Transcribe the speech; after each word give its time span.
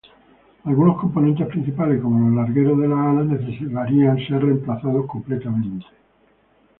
Algunos 0.63 0.99
componentes 0.99 1.45
principales, 1.45 2.01
como 2.01 2.25
los 2.27 2.35
largueros 2.35 2.75
de 2.79 2.87
las 2.87 2.97
alas, 2.97 3.25
necesitarían 3.27 4.17
ser 4.25 4.43
reemplazados 4.43 5.05
completamente. 5.05 5.85